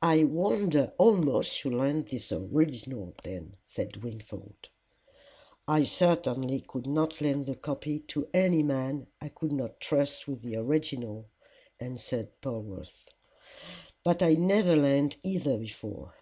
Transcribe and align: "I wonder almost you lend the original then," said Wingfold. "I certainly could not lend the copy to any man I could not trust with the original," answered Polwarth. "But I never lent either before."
"I 0.00 0.24
wonder 0.24 0.94
almost 0.96 1.62
you 1.62 1.76
lend 1.76 2.06
the 2.08 2.48
original 2.54 3.12
then," 3.22 3.56
said 3.66 3.98
Wingfold. 3.98 4.70
"I 5.68 5.84
certainly 5.84 6.60
could 6.62 6.86
not 6.86 7.20
lend 7.20 7.44
the 7.44 7.54
copy 7.54 7.98
to 7.98 8.30
any 8.32 8.62
man 8.62 9.08
I 9.20 9.28
could 9.28 9.52
not 9.52 9.78
trust 9.78 10.26
with 10.26 10.40
the 10.40 10.56
original," 10.56 11.28
answered 11.78 12.30
Polwarth. 12.40 13.12
"But 14.02 14.22
I 14.22 14.36
never 14.36 14.74
lent 14.74 15.18
either 15.22 15.58
before." 15.58 16.14